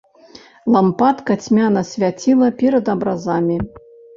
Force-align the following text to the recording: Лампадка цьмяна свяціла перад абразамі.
Лампадка 0.75 1.37
цьмяна 1.45 1.81
свяціла 1.91 2.51
перад 2.63 2.85
абразамі. 2.95 3.57